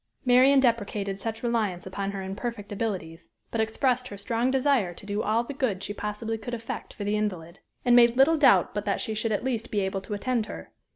[0.25, 5.21] Marian deprecated such reliance upon her imperfect abilities, but expressed her strong desire to do
[5.21, 8.85] all the good she possibly could effect for the invalid, and made little doubt but
[8.85, 10.71] that she should at least be able to attend her.